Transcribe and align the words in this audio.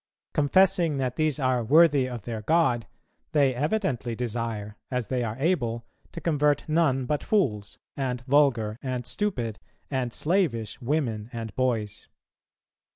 Confessing 0.33 0.97
that 0.97 1.15
these 1.15 1.37
are 1.37 1.63
worthy 1.63 2.09
of 2.09 2.23
their 2.23 2.41
God, 2.41 2.87
they 3.33 3.53
evidently 3.53 4.15
desire, 4.15 4.75
as 4.89 5.09
they 5.09 5.23
are 5.23 5.37
able, 5.37 5.85
to 6.11 6.19
convert 6.19 6.67
none 6.67 7.05
but 7.05 7.23
fools, 7.23 7.77
and 7.95 8.21
vulgar, 8.21 8.79
and 8.81 9.05
stupid, 9.05 9.59
and 9.91 10.11
slavish, 10.11 10.81
women 10.81 11.29
and 11.31 11.55
boys." 11.55 12.07